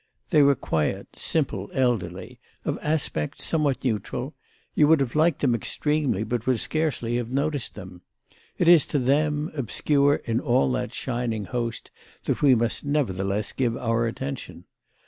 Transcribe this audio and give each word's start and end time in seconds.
They 0.31 0.41
were 0.41 0.55
quiet 0.55 1.09
simple 1.15 1.69
elderly, 1.75 2.39
of 2.65 2.79
aspect 2.81 3.39
somewhat 3.39 3.83
neutral; 3.83 4.33
you 4.73 4.87
would 4.87 4.99
have 4.99 5.15
liked 5.15 5.41
them 5.41 5.53
extremely 5.53 6.23
but 6.23 6.47
would 6.47 6.59
scarcely 6.59 7.17
have 7.17 7.29
noticed 7.29 7.75
them. 7.75 8.01
It 8.57 8.67
is 8.67 8.87
to 8.87 8.97
them, 8.97 9.51
obscure 9.53 10.15
in 10.25 10.39
all 10.39 10.71
that 10.71 10.91
shining 10.91 11.45
host, 11.45 11.91
that 12.23 12.41
we 12.41 12.55
must 12.55 12.83
nevertheless 12.83 13.51
give 13.51 13.77
our 13.77 14.07
attention. 14.07 14.63